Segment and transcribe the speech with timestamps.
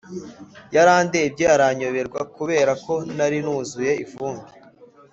[0.75, 4.51] Yarandebye aranyoberwa kubera ko nari nuzuye ivumbi